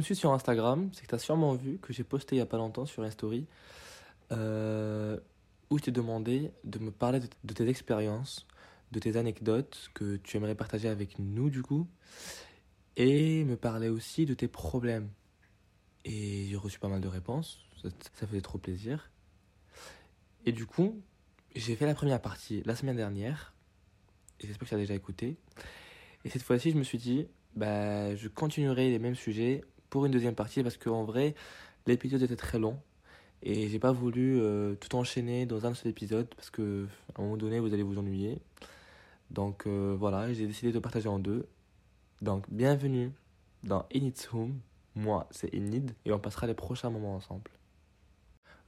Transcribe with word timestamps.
me 0.00 0.04
suis 0.04 0.16
sur 0.16 0.32
Instagram, 0.32 0.90
c'est 0.92 1.02
que 1.02 1.08
tu 1.08 1.14
as 1.14 1.18
sûrement 1.18 1.54
vu 1.54 1.78
que 1.78 1.92
j'ai 1.92 2.04
posté 2.04 2.36
il 2.36 2.38
n'y 2.38 2.42
a 2.42 2.46
pas 2.46 2.56
longtemps 2.56 2.86
sur 2.86 3.04
une 3.04 3.10
story 3.10 3.46
euh, 4.32 5.18
où 5.68 5.78
je 5.78 5.84
t'ai 5.84 5.90
demandé 5.90 6.52
de 6.64 6.78
me 6.78 6.90
parler 6.90 7.20
de, 7.20 7.54
tes 7.54 7.68
expériences, 7.68 8.46
de 8.92 8.98
tes 8.98 9.16
anecdotes 9.16 9.90
que 9.94 10.16
tu 10.16 10.36
aimerais 10.36 10.54
partager 10.54 10.88
avec 10.88 11.18
nous 11.18 11.50
du 11.50 11.62
coup, 11.62 11.86
et 12.96 13.44
me 13.44 13.56
parler 13.56 13.88
aussi 13.88 14.26
de 14.26 14.34
tes 14.34 14.48
problèmes. 14.48 15.10
Et 16.04 16.46
j'ai 16.48 16.56
reçu 16.56 16.78
pas 16.78 16.88
mal 16.88 17.00
de 17.00 17.08
réponses, 17.08 17.60
ça, 17.82 17.90
ça 18.14 18.26
faisait 18.26 18.40
trop 18.40 18.58
plaisir. 18.58 19.10
Et 20.46 20.52
du 20.52 20.64
coup, 20.64 21.02
j'ai 21.54 21.76
fait 21.76 21.86
la 21.86 21.94
première 21.94 22.22
partie 22.22 22.62
la 22.64 22.74
semaine 22.74 22.96
dernière, 22.96 23.54
et 24.40 24.46
j'espère 24.46 24.66
que 24.66 24.70
tu 24.70 24.74
as 24.74 24.78
déjà 24.78 24.94
écouté. 24.94 25.36
Et 26.24 26.30
cette 26.30 26.42
fois-ci, 26.42 26.70
je 26.70 26.76
me 26.76 26.84
suis 26.84 26.98
dit, 26.98 27.26
bah, 27.54 28.14
je 28.14 28.28
continuerai 28.28 28.90
les 28.90 28.98
mêmes 28.98 29.14
sujets 29.14 29.62
pour 29.90 30.06
une 30.06 30.12
deuxième 30.12 30.34
partie 30.34 30.62
parce 30.62 30.76
qu'en 30.76 31.04
vrai, 31.04 31.34
l'épisode 31.86 32.22
était 32.22 32.36
très 32.36 32.58
long 32.58 32.78
et 33.42 33.68
j'ai 33.68 33.78
pas 33.78 33.92
voulu 33.92 34.40
euh, 34.40 34.74
tout 34.76 34.94
enchaîner 34.96 35.46
dans 35.46 35.66
un 35.66 35.74
seul 35.74 35.90
épisode 35.90 36.28
parce 36.34 36.50
que 36.50 36.86
à 37.14 37.20
un 37.20 37.24
moment 37.24 37.36
donné, 37.36 37.58
vous 37.60 37.72
allez 37.74 37.82
vous 37.82 37.98
ennuyer. 37.98 38.40
Donc 39.30 39.66
euh, 39.66 39.96
voilà, 39.98 40.32
j'ai 40.32 40.46
décidé 40.46 40.72
de 40.72 40.78
partager 40.78 41.08
en 41.08 41.18
deux. 41.18 41.46
Donc 42.22 42.44
bienvenue 42.50 43.12
dans 43.64 43.86
Init's 43.92 44.28
Home. 44.32 44.58
Moi, 44.94 45.26
c'est 45.30 45.52
Inid 45.54 45.92
et 46.04 46.12
on 46.12 46.18
passera 46.18 46.46
les 46.46 46.54
prochains 46.54 46.90
moments 46.90 47.14
ensemble. 47.14 47.50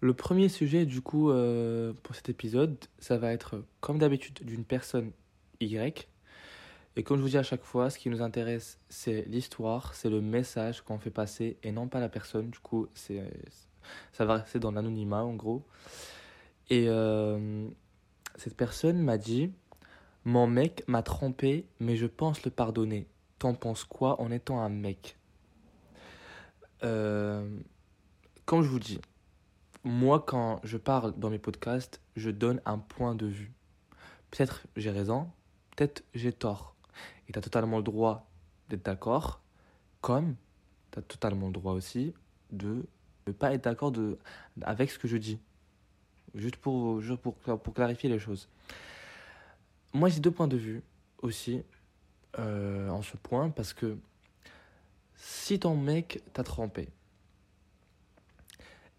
Le 0.00 0.14
premier 0.14 0.48
sujet, 0.48 0.84
du 0.84 1.00
coup, 1.00 1.30
euh, 1.30 1.92
pour 2.02 2.16
cet 2.16 2.28
épisode, 2.28 2.77
ça 2.98 3.19
va 3.19 3.32
être, 3.32 3.64
comme 3.80 3.98
d'habitude, 3.98 4.41
d'une 4.44 4.64
personne 4.64 5.12
Y 5.60 6.08
et 6.94 7.02
comme 7.02 7.16
je 7.16 7.22
vous 7.22 7.28
dis 7.28 7.38
à 7.38 7.42
chaque 7.42 7.62
fois, 7.62 7.88
ce 7.88 7.98
qui 7.98 8.10
nous 8.10 8.20
intéresse, 8.20 8.78
c'est 8.88 9.22
l'histoire, 9.26 9.94
c'est 9.94 10.10
le 10.10 10.20
message 10.20 10.82
qu'on 10.82 10.98
fait 10.98 11.10
passer 11.10 11.56
et 11.62 11.72
non 11.72 11.88
pas 11.88 12.00
la 12.00 12.10
personne. 12.10 12.50
Du 12.50 12.58
coup, 12.58 12.86
c'est, 12.94 13.22
ça 14.12 14.26
va 14.26 14.38
rester 14.38 14.58
dans 14.58 14.72
l'anonymat 14.72 15.24
en 15.24 15.34
gros. 15.34 15.64
Et 16.68 16.88
euh, 16.88 17.66
cette 18.36 18.56
personne 18.56 18.98
m'a 18.98 19.16
dit 19.16 19.50
Mon 20.24 20.46
mec 20.46 20.84
m'a 20.86 21.02
trompé, 21.02 21.66
mais 21.80 21.96
je 21.96 22.06
pense 22.06 22.44
le 22.44 22.50
pardonner. 22.50 23.06
T'en 23.38 23.54
penses 23.54 23.84
quoi 23.84 24.20
en 24.20 24.30
étant 24.30 24.60
un 24.60 24.68
mec? 24.68 25.16
Euh, 26.84 27.58
Comme 28.44 28.62
je 28.62 28.68
vous 28.68 28.78
dis, 28.78 29.00
moi, 29.82 30.20
quand 30.20 30.60
je 30.62 30.76
parle 30.76 31.18
dans 31.18 31.30
mes 31.30 31.38
podcasts, 31.38 32.02
je 32.16 32.30
donne 32.30 32.60
un 32.66 32.78
point 32.78 33.14
de 33.14 33.26
vue. 33.26 33.52
Peut-être 34.30 34.66
j'ai 34.76 34.90
raison, 34.90 35.30
peut-être 35.74 36.04
j'ai 36.14 36.32
tort 36.32 36.72
et 37.33 37.34
tu 37.34 37.38
as 37.38 37.42
totalement 37.42 37.78
le 37.78 37.83
droit 37.83 38.28
d'être 38.69 38.84
d'accord, 38.84 39.41
comme 40.02 40.36
tu 40.91 40.98
as 40.98 41.02
totalement 41.02 41.47
le 41.47 41.52
droit 41.55 41.72
aussi 41.72 42.12
de 42.50 42.84
ne 43.27 43.33
pas 43.33 43.55
être 43.55 43.64
d'accord 43.64 43.91
avec 44.61 44.91
ce 44.91 44.98
que 44.98 45.08
je 45.08 45.16
dis. 45.16 45.38
Juste 46.34 46.56
pour, 46.56 47.00
pour, 47.22 47.34
pour 47.34 47.75
clarifier 47.75 48.10
les 48.10 48.19
choses. 48.19 48.50
Moi, 49.94 50.10
j'ai 50.10 50.20
deux 50.20 50.30
points 50.30 50.48
de 50.48 50.58
vue 50.58 50.83
aussi 51.22 51.62
euh, 52.38 52.91
en 52.91 53.00
ce 53.00 53.16
point, 53.16 53.48
parce 53.48 53.72
que 53.72 53.97
si 55.16 55.58
ton 55.58 55.75
mec 55.75 56.22
t'a 56.34 56.42
trompé, 56.42 56.91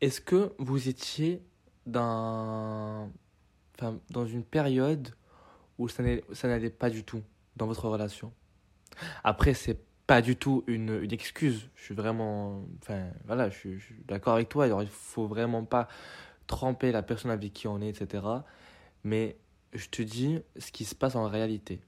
est-ce 0.02 0.22
que 0.22 0.54
vous 0.58 0.90
étiez 0.90 1.40
dans, 1.86 3.12
dans 4.10 4.26
une 4.26 4.44
période 4.44 5.14
où 5.78 5.88
ça 5.88 6.04
n'allait 6.44 6.70
pas 6.72 6.90
du 6.90 7.04
tout? 7.04 7.22
Dans 7.56 7.68
votre 7.68 7.88
relation. 7.88 8.34
Après, 9.24 9.54
c'est 9.54 9.80
pas 10.08 10.22
du 10.22 10.36
tout 10.36 10.64
une, 10.68 11.08
excuse. 11.12 11.70
Je 11.76 11.84
suis 11.84 11.96
vraiment. 11.96 12.66
Enfin, 12.82 13.10
voilà, 13.26 13.50
je 13.50 13.58
suis, 13.58 13.80
d'accord 14.06 14.34
avec 14.34 14.50
toi. 14.50 14.66
Alors, 14.66 14.84
il 14.84 14.90
faut 14.90 15.28
vraiment 15.28 15.64
pas 15.64 15.88
tremper 16.48 16.92
la 16.92 17.04
personne 17.04 17.32
avec 17.32 17.54
qui 17.54 17.68
on 17.68 17.82
est, 17.82 17.90
etc. 17.90 18.26
Mais 19.04 19.38
je 19.74 19.88
te 19.88 20.02
dis 20.02 20.40
ce 20.58 20.72
qui 20.72 20.86
se 20.86 20.96
passe 20.96 21.16
en 21.16 21.28
réalité. 21.28 21.82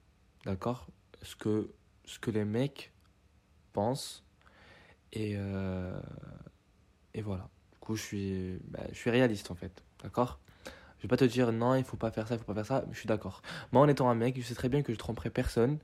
D'accord? 0.45 0.87
Ce 1.21 1.35
que, 1.35 1.73
ce 2.05 2.19
que 2.19 2.31
les 2.31 2.45
mecs 2.45 2.93
pensent. 3.73 4.23
Et, 5.11 5.33
euh, 5.35 5.99
et 7.13 7.21
voilà. 7.21 7.49
Du 7.73 7.79
coup, 7.79 7.95
je 7.95 8.03
suis, 8.03 8.59
bah, 8.65 8.83
je 8.91 8.97
suis 8.97 9.09
réaliste 9.09 9.51
en 9.51 9.55
fait. 9.55 9.83
D'accord? 10.03 10.39
Vais 11.05 11.09
pas 11.09 11.17
te 11.17 11.25
dire 11.25 11.51
non, 11.51 11.75
il 11.75 11.83
faut 11.83 11.97
pas 11.97 12.11
faire 12.11 12.27
ça, 12.27 12.35
il 12.35 12.39
faut 12.39 12.45
pas 12.45 12.53
faire 12.53 12.65
ça, 12.65 12.85
je 12.91 12.97
suis 12.97 13.07
d'accord. 13.07 13.41
Moi, 13.71 13.81
en 13.81 13.87
étant 13.87 14.09
un 14.09 14.15
mec, 14.15 14.35
je 14.37 14.41
sais 14.41 14.55
très 14.55 14.69
bien 14.69 14.81
que 14.81 14.93
je 14.93 14.97
tromperai 14.97 15.29
personne. 15.29 15.79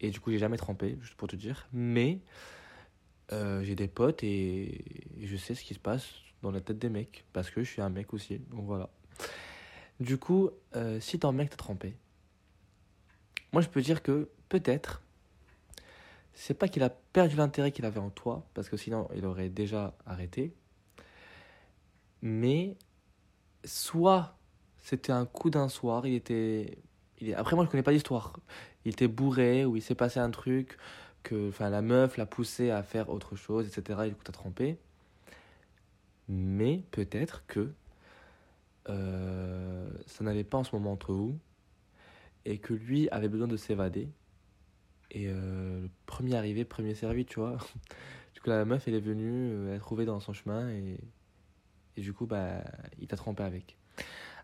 Et 0.00 0.10
du 0.10 0.20
coup, 0.20 0.30
j'ai 0.30 0.38
jamais 0.38 0.56
trompé, 0.56 0.98
juste 1.00 1.14
pour 1.14 1.28
te 1.28 1.36
dire. 1.36 1.68
Mais 1.72 2.20
euh, 3.32 3.62
j'ai 3.62 3.74
des 3.74 3.88
potes 3.88 4.22
et, 4.22 4.84
je 5.20 5.36
sais 5.36 5.54
ce 5.54 5.64
qui 5.64 5.74
se 5.74 5.78
passe 5.78 6.06
dans 6.42 6.50
la 6.50 6.60
tête 6.60 6.78
des 6.78 6.90
mecs. 6.90 7.24
Parce 7.32 7.50
que 7.50 7.62
je 7.62 7.70
suis 7.70 7.82
un 7.82 7.88
mec 7.88 8.12
aussi. 8.12 8.38
Donc 8.50 8.66
voilà. 8.66 8.90
Du 10.00 10.18
coup, 10.18 10.50
euh, 10.74 11.00
si 11.00 11.18
ton 11.18 11.32
mec 11.32 11.50
t'a 11.50 11.56
trompé, 11.56 11.96
moi 13.52 13.62
je 13.62 13.68
peux 13.68 13.80
dire 13.80 14.02
que 14.02 14.28
peut-être, 14.50 15.02
c'est 16.34 16.52
pas 16.52 16.68
qu'il 16.68 16.82
a 16.82 16.90
perdu 16.90 17.36
l'intérêt 17.36 17.72
qu'il 17.72 17.86
avait 17.86 17.98
en 17.98 18.10
toi, 18.10 18.46
parce 18.52 18.68
que 18.68 18.76
sinon 18.76 19.08
il 19.16 19.24
aurait 19.24 19.48
déjà 19.48 19.96
arrêté. 20.04 20.52
Mais 22.20 22.76
soit 23.66 24.36
c'était 24.78 25.12
un 25.12 25.26
coup 25.26 25.50
d'un 25.50 25.68
soir, 25.68 26.06
il 26.06 26.14
était. 26.14 26.78
Après, 27.34 27.56
moi, 27.56 27.64
je 27.64 27.70
connais 27.70 27.82
pas 27.82 27.92
l'histoire. 27.92 28.38
Il 28.84 28.92
était 28.92 29.08
bourré, 29.08 29.64
ou 29.64 29.76
il 29.76 29.82
s'est 29.82 29.94
passé 29.94 30.20
un 30.20 30.30
truc, 30.30 30.78
que 31.22 31.48
enfin, 31.48 31.70
la 31.70 31.82
meuf 31.82 32.16
l'a 32.16 32.26
poussé 32.26 32.70
à 32.70 32.82
faire 32.82 33.10
autre 33.10 33.36
chose, 33.36 33.66
etc. 33.66 34.00
Et 34.06 34.08
du 34.10 34.14
coup, 34.14 34.22
t'as 34.24 34.32
trompé. 34.32 34.78
Mais 36.28 36.82
peut-être 36.92 37.44
que 37.46 37.72
euh, 38.88 39.88
ça 40.06 40.24
n'allait 40.24 40.44
pas 40.44 40.58
en 40.58 40.64
ce 40.64 40.74
moment 40.74 40.92
entre 40.92 41.12
vous, 41.12 41.38
et 42.44 42.58
que 42.58 42.74
lui 42.74 43.08
avait 43.10 43.28
besoin 43.28 43.48
de 43.48 43.56
s'évader. 43.56 44.08
Et 45.10 45.28
euh, 45.28 45.80
le 45.82 45.90
premier 46.06 46.36
arrivé, 46.36 46.64
premier 46.64 46.94
servi, 46.94 47.24
tu 47.24 47.40
vois. 47.40 47.58
du 48.34 48.40
coup, 48.40 48.50
la 48.50 48.64
meuf, 48.64 48.86
elle 48.86 48.94
est 48.94 49.00
venue, 49.00 49.50
euh, 49.52 49.70
elle 49.70 49.76
a 49.76 49.80
trouvé 49.80 50.04
dans 50.04 50.20
son 50.20 50.32
chemin, 50.32 50.70
et, 50.70 50.98
et 51.96 52.00
du 52.00 52.12
coup, 52.12 52.26
bah, 52.26 52.62
il 52.98 53.06
t'a 53.06 53.16
trompé 53.16 53.42
avec. 53.42 53.76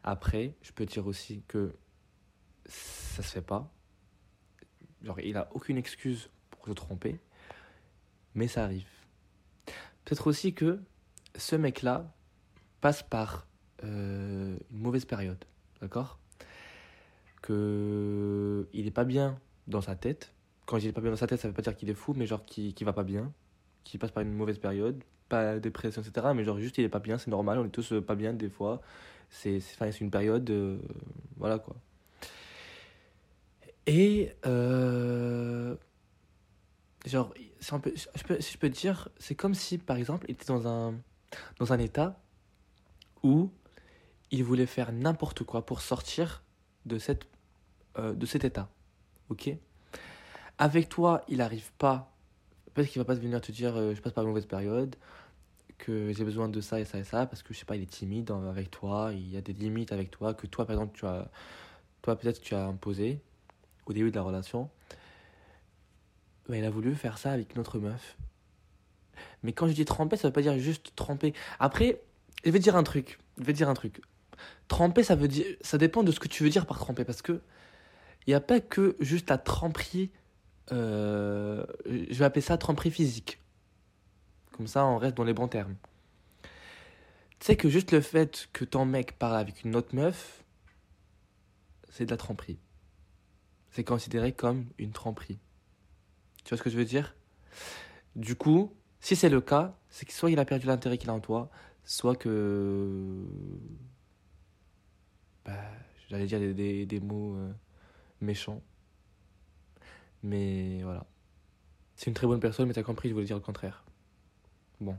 Après, 0.03 0.55
je 0.63 0.73
peux 0.73 0.87
dire 0.87 1.07
aussi 1.07 1.43
que 1.47 1.75
ça 2.67 3.23
se 3.23 3.31
fait 3.31 3.43
pas. 3.43 3.71
Genre, 5.03 5.21
il 5.21 5.37
a 5.37 5.49
aucune 5.53 5.77
excuse 5.77 6.31
pour 6.51 6.67
se 6.67 6.73
tromper, 6.73 7.21
mais 8.35 8.49
ça 8.49 8.65
arrive. 8.65 8.89
Peut-être 10.05 10.27
aussi 10.27 10.55
que 10.55 10.81
ce 11.37 11.57
mec-là 11.57 12.13
passe 12.81 13.03
par 13.03 13.47
euh, 13.85 14.57
une 14.71 14.79
mauvaise 14.79 15.05
période, 15.05 15.45
d'accord? 15.81 16.19
Que 17.43 18.69
il 18.73 18.87
est 18.87 18.93
pas 18.93 19.05
bien 19.05 19.41
dans 19.67 19.81
sa 19.81 19.97
tête. 19.97 20.35
Quand 20.67 20.79
je 20.79 20.87
dis 20.87 20.93
pas 20.93 21.01
bien 21.01 21.11
dans 21.11 21.17
sa 21.17 21.27
tête, 21.27 21.41
ça 21.41 21.49
veut 21.49 21.55
pas 21.55 21.63
dire 21.63 21.77
qu'il 21.77 21.91
est 21.91 21.95
fou, 21.95 22.15
mais 22.15 22.27
genre 22.27 22.45
qu'il 22.45 22.75
qui 22.75 22.85
va 22.85 22.93
pas 22.93 23.03
bien, 23.03 23.33
qu'il 23.85 23.99
passe 23.99 24.13
par 24.13 24.23
une 24.23 24.33
mauvaise 24.33 24.59
période, 24.59 25.03
pas 25.33 25.59
dépression, 25.59 26.03
etc. 26.03 26.29
Mais 26.35 26.45
genre 26.45 26.59
juste 26.59 26.79
il 26.79 26.85
est 26.85 26.89
pas 26.89 26.99
bien, 27.01 27.19
c'est 27.19 27.31
normal, 27.31 27.59
on 27.59 27.65
est 27.65 27.71
tous 27.71 27.95
pas 28.07 28.15
bien 28.15 28.33
des 28.33 28.49
fois 28.49 28.81
c'est 29.33 30.01
une 30.01 30.11
période. 30.11 30.49
Euh, 30.51 30.79
voilà 31.37 31.59
quoi. 31.59 31.77
Et. 33.87 34.33
Euh, 34.47 35.77
genre, 37.07 37.33
si, 37.61 37.73
je 38.15 38.25
peux, 38.25 38.41
si 38.41 38.53
je 38.53 38.59
peux 38.59 38.69
dire, 38.69 39.09
c'est 39.19 39.35
comme 39.35 39.55
si 39.55 39.79
par 39.79 39.97
exemple 39.97 40.27
il 40.29 40.33
était 40.33 40.47
dans 40.47 40.69
un, 40.69 40.95
dans 41.59 41.73
un 41.73 41.79
état 41.79 42.21
où 43.23 43.51
il 44.31 44.45
voulait 44.45 44.67
faire 44.67 44.93
n'importe 44.93 45.45
quoi 45.45 45.67
pour 45.67 45.81
sortir 45.81 46.43
de, 46.87 46.99
cette, 46.99 47.27
euh, 47.99 48.13
de 48.15 48.27
cet 48.27 48.45
état. 48.45 48.69
Ok? 49.29 49.51
Avec 50.59 50.89
toi, 50.89 51.25
il 51.29 51.39
n'arrive 51.39 51.73
pas. 51.79 52.13
Peut-être 52.75 52.89
qu'il 52.89 53.01
va 53.01 53.05
pas 53.05 53.15
venir 53.15 53.41
te 53.41 53.53
dire 53.53 53.75
je 53.95 54.01
passe 54.01 54.13
par 54.13 54.25
une 54.25 54.31
mauvaise 54.31 54.47
période 54.47 54.97
que 55.83 56.13
j'ai 56.13 56.25
besoin 56.25 56.49
de 56.49 56.61
ça 56.61 56.79
et 56.79 56.85
ça 56.85 56.99
et 56.99 57.05
ça 57.05 57.27
parce 57.27 57.43
que 57.43 57.53
je 57.53 57.59
sais 57.59 57.65
pas 57.65 57.75
il 57.75 57.83
est 57.83 57.91
timide 57.91 58.31
avec 58.49 58.71
toi 58.71 59.11
il 59.13 59.29
y 59.29 59.37
a 59.37 59.41
des 59.41 59.53
limites 59.53 59.91
avec 59.91 60.13
toi 60.13 60.33
que 60.33 60.47
toi 60.47 60.65
par 60.65 60.77
exemple 60.77 60.97
tu 60.97 61.05
as 61.07 61.29
toi 62.03 62.15
peut-être 62.17 62.41
tu 62.41 62.55
as 62.55 62.65
imposé 62.65 63.21
au 63.87 63.93
début 63.93 64.11
de 64.11 64.17
la 64.17 64.23
relation. 64.23 64.71
Mais 66.49 66.61
il 66.61 66.65
a 66.65 66.71
voulu 66.71 66.95
faire 66.95 67.19
ça 67.19 67.33
avec 67.33 67.55
une 67.55 67.61
autre 67.61 67.79
meuf. 67.81 68.17
Mais 69.43 69.53
quand 69.53 69.67
je 69.67 69.73
dis 69.73 69.85
tremper 69.85 70.17
ça 70.17 70.29
veut 70.29 70.33
pas 70.33 70.43
dire 70.43 70.57
juste 70.59 70.95
tremper. 70.95 71.35
Après 71.59 72.01
je 72.45 72.51
vais 72.51 72.61
dire 72.61 72.77
un 72.77 72.85
truc 72.85 73.19
je 73.39 73.45
vais 73.45 73.53
dire 73.53 73.69
un 73.69 73.75
truc. 73.75 74.01
Tremper 74.69 75.03
ça 75.03 75.17
veut 75.17 75.29
dire 75.29 75.47
ça 75.63 75.79
dépend 75.79 76.05
de 76.05 76.13
ce 76.13 76.21
que 76.21 76.29
tu 76.29 76.45
veux 76.45 76.51
dire 76.51 76.67
par 76.67 76.79
tremper 76.79 77.05
parce 77.05 77.23
que 77.23 77.41
il 78.27 78.31
n'y 78.31 78.35
a 78.35 78.41
pas 78.41 78.61
que 78.61 78.97
juste 79.01 79.31
la 79.31 79.39
tremperie 79.39 80.11
euh, 80.71 81.65
je 81.87 82.15
vais 82.15 82.25
appeler 82.25 82.41
ça 82.41 82.57
tremperie 82.57 82.93
physique 82.93 83.42
comme 84.53 84.67
ça, 84.67 84.85
on 84.87 84.99
reste 84.99 85.17
dans 85.17 85.25
les 85.25 85.35
bons 85.35 85.49
termes. 85.49 85.77
Tu 87.41 87.47
sais 87.47 87.57
que 87.57 87.69
juste 87.69 87.93
le 87.93 88.01
fait 88.01 88.49
que 88.53 88.65
ton 88.65 88.85
mec 88.85 89.19
parle 89.19 89.37
avec 89.37 89.65
une 89.65 89.75
autre 89.77 89.95
meuf, 89.95 90.45
c'est 91.91 92.07
de 92.07 92.11
la 92.11 92.17
tromperie. 92.17 92.59
C'est 93.71 93.85
considéré 93.85 94.33
comme 94.33 94.67
une 94.79 94.93
tromperie. 94.93 95.41
Tu 96.45 96.51
vois 96.51 96.59
ce 96.59 96.63
que 96.63 96.71
je 96.71 96.77
veux 96.77 96.85
dire? 96.85 97.15
Du 98.17 98.37
coup, 98.37 98.73
Si 99.03 99.17
c'est 99.17 99.29
le 99.29 99.41
cas, 99.41 99.77
c'est 99.91 100.07
que 100.07 100.13
soit 100.13 100.31
il 100.31 100.39
a 100.39 100.45
perdu 100.45 100.67
l'intérêt 100.69 100.97
qu'il 100.97 101.11
a 101.11 101.13
en 101.15 101.21
toi, 101.21 101.51
soit 101.85 102.15
que. 102.15 103.27
Bah, 105.45 105.59
j'allais 106.09 106.27
dire 106.27 106.39
des, 106.39 106.55
des, 106.55 106.87
des 106.87 107.01
mots 107.01 107.35
euh, 107.35 107.53
méchants. 108.21 108.63
Mais 110.23 110.83
voilà. 110.85 111.05
C'est 111.97 112.07
une 112.07 112.15
très 112.15 112.29
bonne 112.29 112.41
personne, 112.41 112.69
mais 112.69 112.75
t'as 112.75 112.85
compris, 112.85 113.09
je 113.09 113.15
voulais 113.15 113.27
dire 113.27 113.37
le 113.37 113.43
contraire. 113.43 113.85
Bon. 114.83 114.97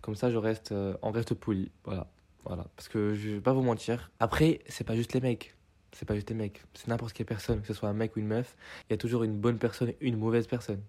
Comme 0.00 0.16
ça, 0.16 0.30
je 0.30 0.36
reste, 0.36 0.72
euh, 0.72 0.96
on 1.02 1.10
reste 1.10 1.34
poli. 1.34 1.70
Voilà. 1.84 2.08
Voilà. 2.44 2.66
Parce 2.76 2.88
que 2.88 3.14
je 3.14 3.30
vais 3.30 3.40
pas 3.40 3.52
vous 3.52 3.62
mentir. 3.62 4.10
Après, 4.20 4.60
c'est 4.68 4.84
pas 4.84 4.94
juste 4.94 5.12
les 5.14 5.20
mecs. 5.20 5.54
C'est 5.92 6.06
pas 6.06 6.14
juste 6.14 6.28
les 6.30 6.36
mecs. 6.36 6.62
C'est 6.74 6.88
n'importe 6.88 7.12
quelle 7.12 7.26
personne, 7.26 7.60
que 7.60 7.66
ce 7.66 7.74
soit 7.74 7.88
un 7.88 7.94
mec 7.94 8.16
ou 8.16 8.20
une 8.20 8.26
meuf. 8.26 8.56
Il 8.88 8.92
y 8.92 8.94
a 8.94 8.98
toujours 8.98 9.22
une 9.22 9.38
bonne 9.38 9.58
personne 9.58 9.90
et 9.90 9.96
une 10.00 10.16
mauvaise 10.16 10.46
personne. 10.46 10.82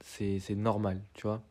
C'est 0.00 0.54
normal, 0.54 1.00
tu 1.14 1.26
vois. 1.26 1.42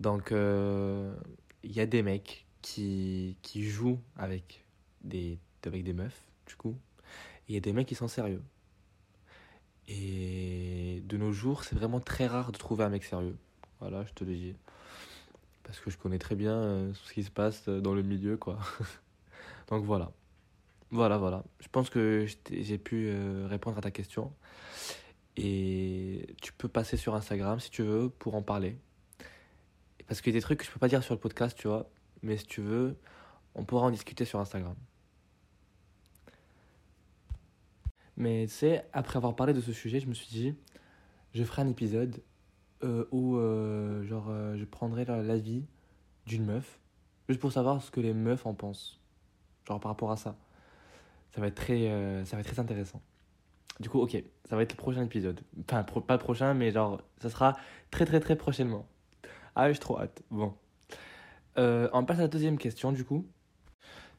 Donc, 0.00 0.32
euh, 0.32 1.14
il 1.62 1.72
y 1.72 1.80
a 1.80 1.86
des 1.86 2.02
mecs 2.02 2.46
qui, 2.62 3.36
qui 3.42 3.64
jouent 3.68 4.00
avec 4.16 4.64
des, 5.02 5.38
avec 5.64 5.84
des 5.84 5.92
meufs, 5.92 6.22
du 6.46 6.56
coup. 6.56 6.76
Il 7.48 7.54
y 7.54 7.58
a 7.58 7.60
des 7.60 7.72
mecs 7.72 7.86
qui 7.86 7.94
sont 7.94 8.08
sérieux. 8.08 8.42
Et 9.88 11.02
de 11.06 11.16
nos 11.16 11.32
jours, 11.32 11.64
c'est 11.64 11.74
vraiment 11.74 12.00
très 12.00 12.26
rare 12.26 12.52
de 12.52 12.58
trouver 12.58 12.84
un 12.84 12.90
mec 12.90 13.04
sérieux. 13.04 13.36
Voilà, 13.80 14.04
je 14.04 14.12
te 14.12 14.24
le 14.24 14.34
dis. 14.34 14.54
Parce 15.68 15.80
que 15.80 15.90
je 15.90 15.98
connais 15.98 16.18
très 16.18 16.34
bien 16.34 16.54
euh, 16.54 16.94
ce 16.94 17.12
qui 17.12 17.22
se 17.22 17.30
passe 17.30 17.68
euh, 17.68 17.82
dans 17.82 17.92
le 17.92 18.00
milieu, 18.00 18.38
quoi. 18.38 18.58
Donc 19.68 19.84
voilà. 19.84 20.10
Voilà, 20.90 21.18
voilà. 21.18 21.44
Je 21.60 21.68
pense 21.68 21.90
que 21.90 22.26
j'ai 22.50 22.78
pu 22.78 23.12
répondre 23.44 23.76
à 23.76 23.82
ta 23.82 23.90
question. 23.90 24.32
Et 25.36 26.34
tu 26.40 26.54
peux 26.54 26.68
passer 26.68 26.96
sur 26.96 27.14
Instagram 27.14 27.60
si 27.60 27.70
tu 27.70 27.82
veux 27.82 28.08
pour 28.08 28.34
en 28.34 28.40
parler. 28.40 28.78
Parce 30.06 30.22
qu'il 30.22 30.32
y 30.32 30.36
a 30.36 30.38
des 30.38 30.42
trucs 30.42 30.60
que 30.60 30.64
je 30.64 30.70
peux 30.70 30.78
pas 30.78 30.88
dire 30.88 31.02
sur 31.02 31.12
le 31.12 31.20
podcast, 31.20 31.54
tu 31.58 31.68
vois. 31.68 31.90
Mais 32.22 32.38
si 32.38 32.46
tu 32.46 32.62
veux, 32.62 32.96
on 33.54 33.66
pourra 33.66 33.84
en 33.84 33.90
discuter 33.90 34.24
sur 34.24 34.40
Instagram. 34.40 34.74
Mais 38.16 38.46
tu 38.46 38.54
sais, 38.54 38.86
après 38.94 39.18
avoir 39.18 39.36
parlé 39.36 39.52
de 39.52 39.60
ce 39.60 39.74
sujet, 39.74 40.00
je 40.00 40.06
me 40.06 40.14
suis 40.14 40.28
dit, 40.28 40.54
je 41.34 41.44
ferai 41.44 41.60
un 41.60 41.68
épisode 41.68 42.22
euh, 42.84 43.06
où 43.10 43.36
euh, 43.36 44.04
genre, 44.04 44.26
euh, 44.28 44.56
je 44.56 44.64
prendrai 44.64 45.04
l'avis 45.04 45.64
d'une 46.26 46.44
meuf, 46.44 46.78
juste 47.28 47.40
pour 47.40 47.52
savoir 47.52 47.82
ce 47.82 47.90
que 47.90 48.00
les 48.00 48.14
meufs 48.14 48.46
en 48.46 48.54
pensent. 48.54 49.00
Genre 49.66 49.80
par 49.80 49.90
rapport 49.90 50.10
à 50.10 50.16
ça. 50.16 50.36
Ça 51.30 51.40
va 51.40 51.48
être 51.48 51.56
très, 51.56 51.88
ça 52.24 52.36
va 52.36 52.40
être 52.40 52.46
très 52.46 52.60
intéressant. 52.60 53.02
Du 53.80 53.88
coup, 53.88 54.00
ok, 54.00 54.22
ça 54.48 54.56
va 54.56 54.62
être 54.62 54.72
le 54.72 54.76
prochain 54.76 55.04
épisode. 55.04 55.40
Enfin, 55.60 55.84
pas 55.84 56.14
le 56.14 56.18
prochain, 56.18 56.54
mais 56.54 56.70
genre, 56.72 57.00
ça 57.20 57.28
sera 57.28 57.56
très 57.90 58.06
très 58.06 58.18
très 58.18 58.34
prochainement. 58.34 58.86
Ah, 59.54 59.70
j'ai 59.72 59.78
trop 59.78 59.98
hâte. 60.00 60.22
Bon. 60.30 60.54
Euh, 61.58 61.88
on 61.92 62.04
passe 62.04 62.18
à 62.18 62.22
la 62.22 62.28
deuxième 62.28 62.58
question, 62.58 62.92
du 62.92 63.04
coup. 63.04 63.26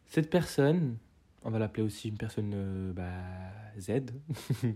Cette 0.06 0.30
personne, 0.30 0.98
on 1.44 1.50
va 1.50 1.60
l'appeler 1.60 1.84
aussi 1.84 2.10
une 2.10 2.18
personne 2.18 2.52
euh, 2.54 2.94
bah, 2.94 3.10
Z. 3.80 4.12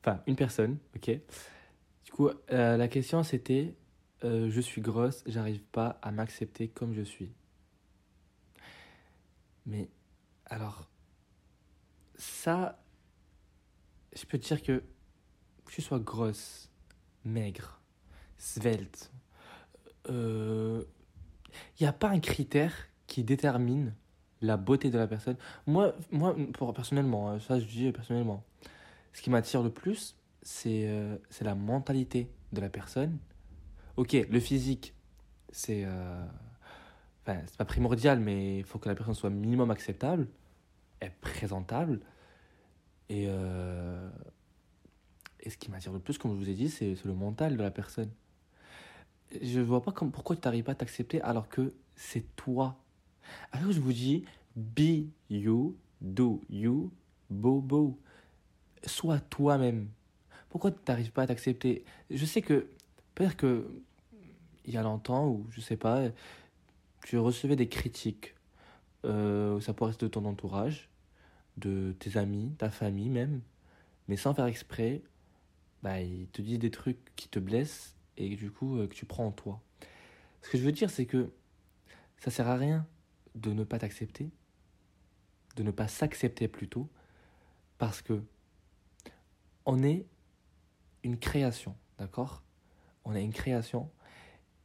enfin, 0.00 0.20
une 0.26 0.36
personne, 0.36 0.78
ok. 0.96 1.18
Du 2.04 2.12
coup, 2.12 2.28
euh, 2.28 2.76
la 2.76 2.88
question 2.88 3.22
c'était 3.22 3.74
Je 4.22 4.60
suis 4.60 4.80
grosse, 4.80 5.22
j'arrive 5.26 5.60
pas 5.60 5.98
à 6.02 6.10
m'accepter 6.10 6.68
comme 6.68 6.94
je 6.94 7.02
suis. 7.02 7.32
Mais, 9.66 9.88
alors, 10.46 10.88
ça, 12.16 12.82
je 14.14 14.24
peux 14.26 14.38
te 14.38 14.46
dire 14.46 14.62
que 14.62 14.82
que 15.64 15.72
tu 15.72 15.82
sois 15.82 15.98
grosse, 15.98 16.70
maigre, 17.24 17.80
svelte, 18.36 19.10
il 20.08 20.14
euh, 20.14 20.84
n'y 21.80 21.86
a 21.86 21.92
pas 21.92 22.08
un 22.08 22.20
critère 22.20 22.74
qui 23.06 23.24
détermine 23.24 23.94
la 24.42 24.56
beauté 24.56 24.90
de 24.90 24.98
la 24.98 25.06
personne. 25.06 25.36
Moi, 25.66 25.94
moi 26.10 26.36
pour, 26.52 26.74
personnellement, 26.74 27.30
hein, 27.30 27.38
ça 27.38 27.58
je 27.58 27.64
dis 27.64 27.90
personnellement, 27.92 28.44
ce 29.14 29.22
qui 29.22 29.30
m'attire 29.30 29.62
le 29.62 29.70
plus, 29.70 30.16
c'est 30.44 30.86
euh, 30.88 31.16
c'est 31.30 31.44
la 31.44 31.56
mentalité 31.56 32.30
de 32.52 32.60
la 32.60 32.68
personne. 32.68 33.18
Ok, 33.96 34.12
le 34.12 34.40
physique, 34.40 34.94
c'est 35.50 35.84
euh, 35.84 36.24
enfin, 37.22 37.40
pas 37.58 37.64
primordial, 37.64 38.20
mais 38.20 38.58
il 38.58 38.64
faut 38.64 38.78
que 38.78 38.88
la 38.88 38.94
personne 38.94 39.14
soit 39.14 39.30
minimum 39.30 39.70
acceptable, 39.72 40.28
et 41.00 41.10
présentable. 41.20 42.00
Et, 43.10 43.24
et 45.40 45.50
ce 45.50 45.56
qui 45.58 45.70
m'attire 45.70 45.92
le 45.92 45.98
plus, 45.98 46.16
comme 46.16 46.32
je 46.32 46.36
vous 46.36 46.48
ai 46.48 46.54
dit, 46.54 46.70
c'est 46.70 46.96
le 47.04 47.12
mental 47.12 47.56
de 47.56 47.62
la 47.62 47.70
personne 47.70 48.10
je 49.42 49.60
vois 49.60 49.82
pas 49.82 49.92
comme, 49.92 50.12
pourquoi 50.12 50.36
tu 50.36 50.42
n'arrives 50.46 50.64
pas 50.64 50.72
à 50.72 50.76
t'accepter 50.76 51.20
alors 51.22 51.48
que 51.48 51.74
c'est 51.96 52.24
toi. 52.36 52.76
Alors 53.52 53.72
je 53.72 53.80
vous 53.80 53.92
dis, 53.92 54.24
be 54.56 55.06
you, 55.30 55.76
do 56.00 56.40
you, 56.48 56.92
bobo. 57.30 57.98
Sois 58.84 59.18
toi-même. 59.18 59.88
Pourquoi 60.54 60.70
tu 60.70 60.78
n'arrives 60.86 61.10
pas 61.10 61.22
à 61.22 61.26
t'accepter? 61.26 61.84
Je 62.12 62.24
sais 62.24 62.40
que, 62.40 62.68
peut-être 63.16 63.36
que, 63.36 63.68
il 64.64 64.72
y 64.72 64.76
a 64.76 64.84
longtemps, 64.84 65.26
ou 65.26 65.48
je 65.50 65.60
sais 65.60 65.76
pas, 65.76 66.04
tu 67.04 67.18
recevais 67.18 67.56
des 67.56 67.68
critiques. 67.68 68.36
Ça 69.02 69.74
pourrait 69.74 69.90
être 69.90 70.00
de 70.00 70.06
ton 70.06 70.24
entourage, 70.26 70.88
de 71.56 71.96
tes 71.98 72.16
amis, 72.16 72.54
ta 72.56 72.70
famille 72.70 73.10
même. 73.10 73.40
Mais 74.06 74.16
sans 74.16 74.32
faire 74.32 74.46
exprès, 74.46 75.02
bah, 75.82 76.00
ils 76.00 76.28
te 76.28 76.40
disent 76.40 76.60
des 76.60 76.70
trucs 76.70 77.00
qui 77.16 77.26
te 77.28 77.40
blessent 77.40 77.96
et 78.16 78.36
du 78.36 78.52
coup 78.52 78.78
euh, 78.78 78.86
que 78.86 78.94
tu 78.94 79.06
prends 79.06 79.26
en 79.26 79.32
toi. 79.32 79.60
Ce 80.42 80.50
que 80.50 80.56
je 80.56 80.62
veux 80.62 80.70
dire, 80.70 80.88
c'est 80.88 81.06
que 81.06 81.32
ça 82.18 82.30
sert 82.30 82.46
à 82.46 82.56
rien 82.56 82.86
de 83.34 83.52
ne 83.52 83.64
pas 83.64 83.80
t'accepter, 83.80 84.30
de 85.56 85.64
ne 85.64 85.72
pas 85.72 85.88
s'accepter 85.88 86.46
plutôt, 86.46 86.88
parce 87.76 88.02
que 88.02 88.22
on 89.66 89.82
est 89.82 90.06
une 91.04 91.18
création, 91.18 91.76
d'accord? 91.98 92.42
On 93.04 93.14
est 93.14 93.22
une 93.22 93.32
création 93.32 93.90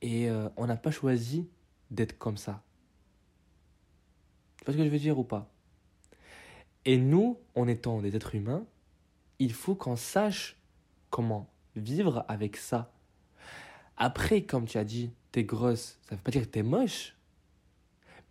et 0.02 0.30
euh, 0.30 0.50
on 0.58 0.66
n'a 0.66 0.78
pas 0.78 0.92
choisi 0.92 1.50
d'être 1.92 2.18
comme 2.18 2.38
ça. 2.38 2.64
Tu 4.60 4.66
vois 4.66 4.74
ce 4.74 4.78
que 4.78 4.86
je 4.86 4.90
veux 4.90 5.00
dire 5.00 5.20
ou 5.20 5.24
pas? 5.24 5.52
Et 6.86 6.98
nous, 6.98 7.38
en 7.56 7.68
étant 7.68 8.02
des 8.02 8.16
êtres 8.16 8.36
humains, 8.36 8.66
il 9.38 9.54
faut 9.54 9.76
qu'on 9.76 9.96
sache 9.96 10.58
comment 11.10 11.50
vivre 11.76 12.26
avec 12.28 12.58
ça. 12.58 12.92
Après, 13.98 14.44
comme 14.44 14.66
tu 14.66 14.78
as 14.78 14.86
dit, 14.86 15.12
t'es 15.32 15.44
grosse, 15.44 16.00
ça 16.08 16.16
veut 16.16 16.22
pas 16.22 16.32
dire 16.32 16.44
que 16.44 16.48
t'es 16.48 16.64
moche. 16.64 17.16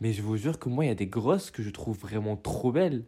Mais 0.01 0.13
je 0.13 0.23
vous 0.23 0.37
jure 0.37 0.59
que 0.59 0.69
moi, 0.69 0.85
il 0.85 0.89
y 0.89 0.91
a 0.91 0.95
des 0.95 1.07
grosses 1.07 1.51
que 1.51 1.63
je 1.63 1.71
trouve 1.71 1.99
vraiment 1.99 2.37
trop 2.37 2.73
belles. 2.73 3.05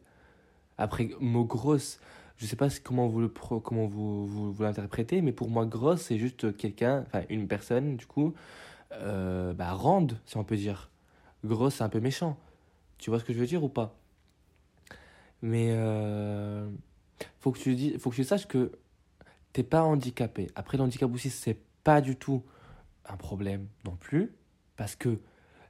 Après, 0.76 1.10
mot 1.20 1.44
grosse, 1.44 2.00
je 2.40 2.46
sais 2.46 2.56
pas 2.56 2.68
comment 2.82 3.06
vous 3.06 3.28
comment 3.28 3.86
vous, 3.86 4.26
vous, 4.26 4.62
l'interprétez, 4.62 5.20
mais 5.20 5.32
pour 5.32 5.50
moi, 5.50 5.66
grosse, 5.66 6.00
c'est 6.00 6.16
juste 6.16 6.56
quelqu'un, 6.56 7.04
enfin 7.06 7.22
une 7.28 7.46
personne, 7.46 7.96
du 7.96 8.06
coup, 8.06 8.32
euh, 8.92 9.52
bah, 9.52 9.72
ronde, 9.72 10.18
si 10.24 10.38
on 10.38 10.44
peut 10.44 10.56
dire. 10.56 10.90
Grosse, 11.44 11.76
c'est 11.76 11.84
un 11.84 11.90
peu 11.90 12.00
méchant. 12.00 12.38
Tu 12.96 13.10
vois 13.10 13.20
ce 13.20 13.24
que 13.24 13.34
je 13.34 13.38
veux 13.38 13.46
dire 13.46 13.62
ou 13.62 13.68
pas? 13.68 13.94
Mais 15.42 15.68
euh, 15.72 16.66
faut 17.40 17.52
que 17.52 17.58
tu 17.58 17.74
dis, 17.74 17.98
faut 17.98 18.08
que 18.08 18.16
tu 18.16 18.24
saches 18.24 18.48
que 18.48 18.72
t'es 19.52 19.62
pas 19.62 19.82
handicapé. 19.82 20.50
Après, 20.54 20.78
l'handicap 20.78 21.12
aussi, 21.12 21.28
c'est 21.28 21.58
pas 21.84 22.00
du 22.00 22.16
tout 22.16 22.42
un 23.04 23.16
problème 23.16 23.66
non 23.84 23.96
plus, 23.96 24.32
parce 24.76 24.96
que 24.96 25.20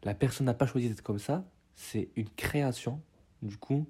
la 0.04 0.14
personne 0.14 0.46
n'a 0.46 0.54
pas 0.54 0.66
choisi 0.66 0.88
d'être 0.88 1.02
comme 1.02 1.18
ça, 1.18 1.44
c'est 1.74 2.10
une 2.14 2.28
création, 2.30 3.00
du 3.42 3.56
coup, 3.56 3.88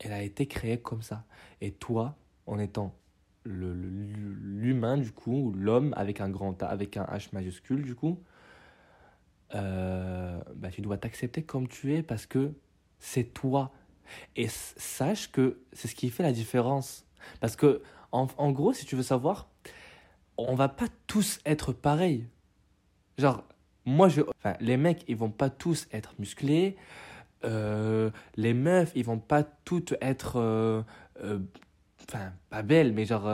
elle 0.00 0.12
a 0.12 0.22
été 0.22 0.46
créée 0.46 0.78
comme 0.78 1.02
ça. 1.02 1.24
Et 1.60 1.72
toi, 1.72 2.16
en 2.46 2.58
étant 2.58 2.94
l'humain, 3.44 4.96
du 4.96 5.12
coup, 5.12 5.52
l'homme 5.56 5.94
avec 5.96 6.20
un 6.20 6.28
grand 6.28 6.60
A, 6.62 6.66
avec 6.66 6.96
un 6.96 7.04
H 7.04 7.28
majuscule, 7.32 7.82
du 7.82 7.94
coup, 7.94 8.20
euh, 9.54 10.40
bah, 10.56 10.70
tu 10.70 10.80
dois 10.80 10.98
t'accepter 10.98 11.42
comme 11.42 11.68
tu 11.68 11.94
es 11.94 12.02
parce 12.02 12.26
que 12.26 12.52
c'est 12.98 13.32
toi. 13.34 13.72
Et 14.36 14.48
sache 14.48 15.30
que 15.32 15.60
c'est 15.72 15.88
ce 15.88 15.94
qui 15.94 16.10
fait 16.10 16.22
la 16.22 16.32
différence. 16.32 17.06
Parce 17.40 17.56
que, 17.56 17.82
en, 18.12 18.28
en 18.38 18.52
gros, 18.52 18.72
si 18.72 18.86
tu 18.86 18.96
veux 18.96 19.02
savoir, 19.02 19.48
on 20.38 20.54
va 20.54 20.68
pas 20.68 20.86
tous 21.06 21.40
être 21.44 21.72
pareils. 21.72 22.26
Genre, 23.18 23.44
moi, 23.84 24.08
je, 24.08 24.22
enfin, 24.38 24.56
les 24.60 24.76
mecs, 24.76 25.04
ils 25.08 25.16
vont 25.16 25.30
pas 25.30 25.50
tous 25.50 25.88
être 25.92 26.14
musclés. 26.18 26.76
Euh, 27.44 28.10
les 28.36 28.54
meufs, 28.54 28.92
ils 28.94 29.04
vont 29.04 29.18
pas 29.18 29.42
toutes 29.42 29.94
être, 30.00 30.36
euh, 30.36 30.82
euh, 31.22 31.38
enfin, 32.08 32.32
pas 32.50 32.62
belles, 32.62 32.92
mais 32.92 33.04
genre 33.04 33.28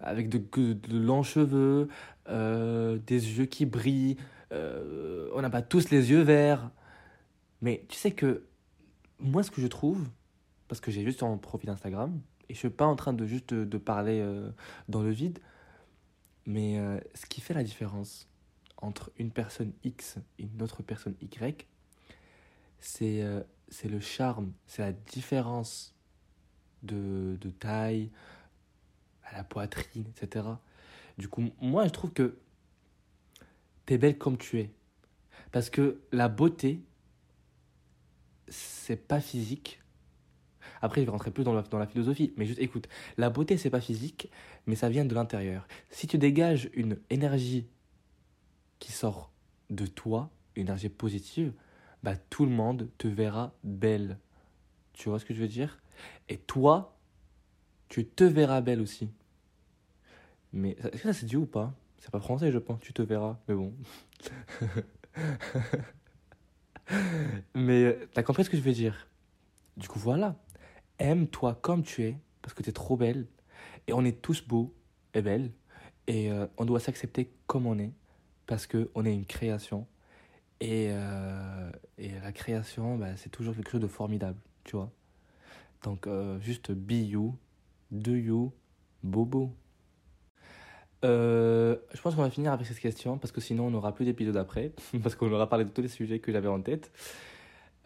avec 0.00 0.28
de, 0.28 0.76
longs 0.90 1.22
cheveux, 1.22 1.88
des 2.26 3.38
yeux 3.38 3.46
qui 3.46 3.66
brillent. 3.66 4.16
on 4.50 5.40
n'a 5.40 5.50
pas 5.50 5.62
tous 5.62 5.90
les 5.90 6.10
yeux 6.10 6.22
verts. 6.22 6.70
Mais 7.60 7.84
tu 7.88 7.96
sais 7.96 8.10
que 8.10 8.44
moi, 9.20 9.42
ce 9.42 9.50
que 9.50 9.60
je 9.60 9.68
trouve, 9.68 10.08
parce 10.68 10.80
que 10.80 10.90
j'ai 10.90 11.04
juste 11.04 11.22
en 11.22 11.38
profil 11.38 11.70
Instagram, 11.70 12.20
et 12.48 12.54
je 12.54 12.58
suis 12.58 12.70
pas 12.70 12.86
en 12.86 12.96
train 12.96 13.12
de 13.12 13.26
juste 13.26 13.54
de, 13.54 13.78
parler 13.78 14.24
dans 14.88 15.02
le 15.02 15.10
vide, 15.10 15.38
mais 16.46 16.80
ce 17.14 17.26
qui 17.26 17.40
fait 17.40 17.54
la 17.54 17.62
différence 17.62 18.28
entre 18.78 19.12
une 19.16 19.30
personne 19.30 19.72
X 19.84 20.18
et 20.40 20.42
une 20.42 20.60
autre 20.60 20.82
personne 20.82 21.14
Y, 21.20 21.68
c'est 22.82 23.22
euh, 23.22 23.40
c'est 23.68 23.88
le 23.88 24.00
charme, 24.00 24.52
c'est 24.66 24.82
la 24.82 24.92
différence 24.92 25.94
de, 26.82 27.38
de 27.40 27.50
taille, 27.50 28.10
à 29.24 29.36
la 29.36 29.44
poitrine, 29.44 30.04
etc. 30.10 30.46
Du 31.16 31.28
coup, 31.28 31.48
moi, 31.60 31.86
je 31.86 31.90
trouve 31.90 32.12
que 32.12 32.36
t'es 33.86 33.96
belle 33.96 34.18
comme 34.18 34.36
tu 34.36 34.58
es. 34.60 34.70
Parce 35.52 35.70
que 35.70 36.02
la 36.12 36.28
beauté, 36.28 36.82
c'est 38.48 38.96
pas 38.96 39.20
physique. 39.20 39.80
Après, 40.82 41.00
je 41.00 41.06
vais 41.06 41.12
rentrer 41.12 41.30
plus 41.30 41.44
dans 41.44 41.54
la, 41.54 41.62
dans 41.62 41.78
la 41.78 41.86
philosophie, 41.86 42.34
mais 42.36 42.44
juste 42.44 42.58
écoute, 42.58 42.88
la 43.16 43.30
beauté, 43.30 43.56
c'est 43.56 43.70
pas 43.70 43.80
physique, 43.80 44.30
mais 44.66 44.74
ça 44.74 44.88
vient 44.88 45.04
de 45.04 45.14
l'intérieur. 45.14 45.66
Si 45.90 46.06
tu 46.06 46.18
dégages 46.18 46.68
une 46.74 46.98
énergie 47.08 47.66
qui 48.80 48.92
sort 48.92 49.32
de 49.70 49.86
toi, 49.86 50.30
une 50.56 50.62
énergie 50.62 50.88
positive, 50.88 51.52
bah, 52.02 52.16
tout 52.16 52.44
le 52.44 52.52
monde 52.52 52.88
te 52.98 53.08
verra 53.08 53.52
belle. 53.64 54.18
Tu 54.92 55.08
vois 55.08 55.18
ce 55.18 55.24
que 55.24 55.34
je 55.34 55.40
veux 55.40 55.48
dire? 55.48 55.78
Et 56.28 56.36
toi, 56.38 56.96
tu 57.88 58.06
te 58.06 58.24
verras 58.24 58.60
belle 58.60 58.80
aussi. 58.80 59.10
Mais 60.52 60.70
est-ce 60.70 60.90
que 60.90 60.98
ça 60.98 61.12
c'est 61.12 61.26
Dieu 61.26 61.38
ou 61.38 61.46
pas? 61.46 61.74
C'est 61.98 62.10
pas 62.10 62.20
français, 62.20 62.50
je 62.50 62.58
pense. 62.58 62.80
Tu 62.80 62.92
te 62.92 63.02
verras. 63.02 63.38
Mais 63.48 63.54
bon. 63.54 63.72
Mais 67.54 67.84
euh, 67.84 68.08
t'as 68.12 68.22
compris 68.22 68.44
ce 68.44 68.50
que 68.50 68.56
je 68.56 68.62
veux 68.62 68.72
dire? 68.72 69.06
Du 69.76 69.88
coup, 69.88 69.98
voilà. 69.98 70.36
Aime-toi 70.98 71.58
comme 71.62 71.82
tu 71.82 72.02
es, 72.04 72.18
parce 72.42 72.54
que 72.54 72.62
t'es 72.62 72.72
trop 72.72 72.96
belle. 72.96 73.26
Et 73.86 73.92
on 73.92 74.04
est 74.04 74.20
tous 74.20 74.46
beaux 74.46 74.74
et 75.14 75.22
belles. 75.22 75.52
Et 76.06 76.30
euh, 76.30 76.46
on 76.58 76.64
doit 76.64 76.80
s'accepter 76.80 77.32
comme 77.46 77.66
on 77.66 77.78
est, 77.78 77.92
parce 78.46 78.66
qu'on 78.66 79.04
est 79.04 79.14
une 79.14 79.26
création. 79.26 79.86
Et, 80.62 80.88
euh, 80.90 81.70
et 81.98 82.10
la 82.22 82.32
création, 82.32 82.96
bah, 82.96 83.16
c'est 83.16 83.30
toujours 83.30 83.54
quelque 83.54 83.70
chose 83.70 83.80
de 83.80 83.88
formidable, 83.88 84.38
tu 84.64 84.76
vois. 84.76 84.90
Donc, 85.82 86.08
juste 86.40 86.70
be 86.70 86.92
you, 86.92 87.36
do 87.90 88.12
you, 88.12 88.52
bobo. 89.02 89.52
Euh, 91.04 91.76
je 91.92 92.00
pense 92.00 92.14
qu'on 92.14 92.22
va 92.22 92.30
finir 92.30 92.52
avec 92.52 92.66
cette 92.66 92.78
question 92.78 93.18
parce 93.18 93.32
que 93.32 93.40
sinon 93.40 93.66
on 93.66 93.70
n'aura 93.70 93.92
plus 93.94 94.04
d'épisode 94.04 94.36
après, 94.36 94.72
parce 95.02 95.14
qu'on 95.14 95.32
aura 95.32 95.48
parlé 95.48 95.64
de 95.64 95.70
tous 95.70 95.82
les 95.82 95.88
sujets 95.88 96.20
que 96.20 96.32
j'avais 96.32 96.48
en 96.48 96.60
tête. 96.60 96.92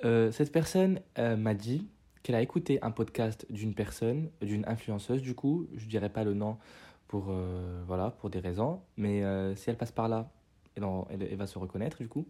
Euh, 0.04 0.30
cette 0.30 0.52
personne 0.52 1.00
euh, 1.18 1.36
m'a 1.36 1.54
dit 1.54 1.88
qu'elle 2.22 2.34
a 2.34 2.42
écouté 2.42 2.78
un 2.82 2.90
podcast 2.90 3.46
d'une 3.50 3.74
personne, 3.74 4.30
d'une 4.42 4.64
influenceuse 4.66 5.22
du 5.22 5.34
coup, 5.34 5.66
je 5.76 5.86
dirais 5.86 6.10
pas 6.10 6.24
le 6.24 6.34
nom 6.34 6.58
pour, 7.08 7.32
voilà, 7.86 8.10
pour 8.10 8.30
des 8.30 8.40
raisons, 8.40 8.80
mais 8.96 9.22
si 9.54 9.70
elle 9.70 9.76
passe 9.76 9.92
par 9.92 10.08
là, 10.08 10.28
elle, 10.76 10.84
elle, 11.10 11.22
elle, 11.22 11.36
va 11.36 11.46
se 11.46 11.58
reconnaître 11.58 11.98
du 11.98 12.08
coup. 12.08 12.26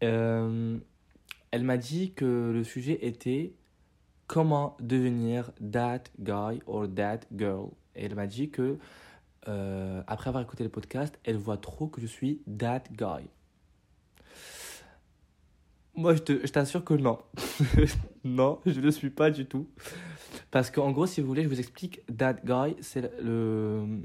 elle 0.00 0.80
m'a 1.52 1.76
dit 1.76 2.12
que 2.12 2.50
le 2.52 2.64
sujet 2.64 2.98
était 3.06 3.52
comment 4.32 4.76
devenir 4.80 5.52
that 5.60 6.04
guy 6.18 6.60
or 6.66 6.86
that 6.94 7.20
girl. 7.36 7.68
Et 7.94 8.06
elle 8.06 8.14
m'a 8.14 8.26
dit 8.26 8.48
que 8.48 8.78
euh, 9.48 10.02
après 10.06 10.28
avoir 10.28 10.42
écouté 10.42 10.64
le 10.64 10.70
podcast, 10.70 11.18
elle 11.24 11.36
voit 11.36 11.58
trop 11.58 11.86
que 11.86 12.00
je 12.00 12.06
suis 12.06 12.40
that 12.58 12.84
guy. 12.92 13.28
Moi, 15.94 16.14
je 16.14 16.46
t'assure 16.46 16.82
que 16.82 16.94
non. 16.94 17.18
non, 18.24 18.60
je 18.64 18.80
ne 18.80 18.86
le 18.86 18.90
suis 18.90 19.10
pas 19.10 19.30
du 19.30 19.44
tout. 19.44 19.68
Parce 20.50 20.70
qu'en 20.70 20.90
gros, 20.92 21.06
si 21.06 21.20
vous 21.20 21.26
voulez, 21.26 21.42
je 21.42 21.48
vous 21.48 21.60
explique, 21.60 22.00
that 22.16 22.38
guy, 22.44 22.74
c'est 22.80 23.12
le... 23.20 24.02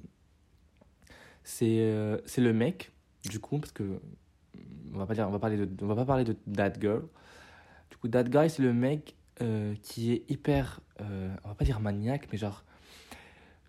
Euh, 1.61 2.19
c'est 2.25 2.41
le 2.41 2.51
mec, 2.51 2.91
du 3.25 3.39
coup, 3.39 3.59
parce 3.59 3.71
que... 3.71 3.99
On 4.93 4.97
va 4.97 5.05
pas, 5.05 5.13
dire, 5.13 5.27
on 5.27 5.31
va, 5.31 5.39
parler 5.39 5.57
de, 5.57 5.69
on 5.83 5.87
va 5.87 5.95
pas 5.95 6.05
parler 6.05 6.23
de 6.23 6.33
that 6.55 6.73
girl. 6.79 7.03
Du 7.91 7.97
coup, 7.97 8.07
that 8.07 8.23
guy, 8.23 8.49
c'est 8.49 8.63
le 8.63 8.73
mec 8.73 9.15
euh, 9.41 9.75
qui 9.83 10.13
est 10.13 10.29
hyper... 10.29 10.79
on 10.99 11.47
va 11.47 11.55
pas 11.55 11.65
dire 11.65 11.79
maniaque, 11.79 12.27
mais 12.31 12.37
genre 12.37 12.63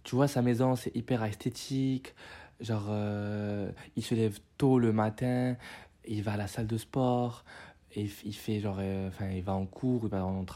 tu 0.08 0.14
vois, 0.14 0.26
sa 0.26 0.40
maison, 0.40 0.74
c'est 0.74 0.96
hyper 0.96 1.22
esthétique. 1.22 2.14
Genre, 2.60 2.86
euh, 2.88 3.70
il 3.94 4.02
se 4.02 4.14
lève 4.14 4.38
tôt 4.56 4.78
le 4.78 4.90
matin, 4.90 5.54
il 6.06 6.22
va 6.22 6.32
à 6.32 6.36
la 6.38 6.46
salle 6.46 6.66
de 6.66 6.78
sport, 6.78 7.44
et 7.94 8.08
il 8.24 8.34
fait 8.34 8.58
genre, 8.58 8.78
euh, 8.80 9.08
enfin, 9.08 9.28
il 9.28 9.42
va 9.42 9.52
en 9.52 9.66
cours, 9.66 10.04
il 10.04 10.08
va, 10.08 10.24
en 10.24 10.46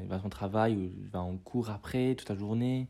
il 0.00 0.08
va 0.08 0.16
à 0.16 0.20
son 0.20 0.30
travail, 0.30 0.72
il 0.72 1.10
va 1.10 1.20
en 1.20 1.36
cours 1.36 1.68
après, 1.68 2.14
toute 2.14 2.30
la 2.30 2.34
journée. 2.34 2.88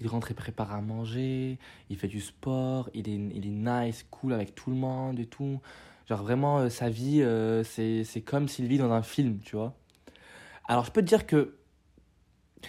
Il 0.00 0.08
rentre 0.08 0.30
et 0.30 0.34
prépare 0.34 0.72
à 0.72 0.80
manger, 0.80 1.58
il 1.90 1.96
fait 1.96 2.08
du 2.08 2.20
sport, 2.20 2.88
il 2.94 3.08
est, 3.08 3.36
il 3.36 3.46
est 3.46 3.50
nice, 3.50 4.06
cool 4.10 4.32
avec 4.32 4.54
tout 4.54 4.70
le 4.70 4.76
monde 4.76 5.18
et 5.20 5.26
tout. 5.26 5.60
Genre, 6.08 6.22
vraiment, 6.22 6.58
euh, 6.58 6.68
sa 6.70 6.88
vie, 6.88 7.22
c'est 7.64 8.22
comme 8.22 8.48
s'il 8.48 8.66
vit 8.66 8.78
dans 8.78 8.92
un 8.92 9.02
film, 9.02 9.38
tu 9.40 9.56
vois. 9.56 9.74
Alors, 10.66 10.84
je 10.84 10.90
peux 10.90 11.02
te 11.02 11.06
dire 11.06 11.26
que 11.26 11.56